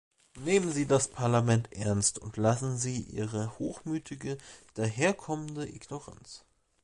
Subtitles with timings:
[0.39, 4.39] Nehmen Sie das Parlament ernst, und lassen Sie Ihre hochmütig
[4.73, 6.43] daherkommende Ignoranz.